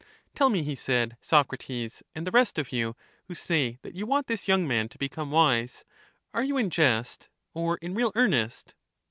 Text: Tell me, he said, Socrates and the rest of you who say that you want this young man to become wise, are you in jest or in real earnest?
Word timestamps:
Tell 0.33 0.49
me, 0.49 0.63
he 0.63 0.73
said, 0.73 1.15
Socrates 1.21 2.01
and 2.15 2.25
the 2.25 2.31
rest 2.31 2.57
of 2.57 2.71
you 2.71 2.95
who 3.27 3.35
say 3.35 3.77
that 3.83 3.93
you 3.93 4.07
want 4.07 4.25
this 4.25 4.47
young 4.47 4.67
man 4.67 4.89
to 4.89 4.97
become 4.97 5.29
wise, 5.29 5.85
are 6.33 6.43
you 6.43 6.57
in 6.57 6.71
jest 6.71 7.29
or 7.53 7.77
in 7.83 7.93
real 7.93 8.11
earnest? 8.15 8.73